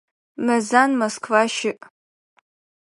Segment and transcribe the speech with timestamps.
[0.45, 1.81] Мэзан Москва щыӏ.